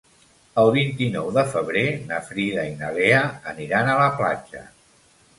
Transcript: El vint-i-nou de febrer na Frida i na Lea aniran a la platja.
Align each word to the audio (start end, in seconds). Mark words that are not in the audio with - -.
El 0.59 0.69
vint-i-nou 0.75 1.27
de 1.35 1.41
febrer 1.49 1.83
na 2.11 2.17
Frida 2.29 2.63
i 2.69 2.71
na 2.79 2.89
Lea 2.95 3.19
aniran 3.53 3.91
a 3.93 3.99
la 4.01 4.07
platja. 4.23 4.63